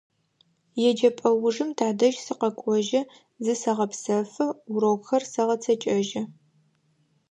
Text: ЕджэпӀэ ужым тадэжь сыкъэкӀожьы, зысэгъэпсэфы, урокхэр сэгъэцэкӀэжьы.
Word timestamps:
ЕджэпӀэ 0.89 1.29
ужым 1.45 1.69
тадэжь 1.77 2.19
сыкъэкӀожьы, 2.25 3.01
зысэгъэпсэфы, 3.43 4.45
урокхэр 4.73 5.23
сэгъэцэкӀэжьы. 5.31 6.21